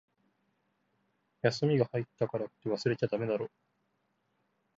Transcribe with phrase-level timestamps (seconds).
[1.43, 3.51] 休みが入ったからって、忘れちゃだめだろ。